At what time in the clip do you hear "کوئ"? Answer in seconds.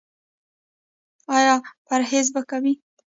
2.49-2.73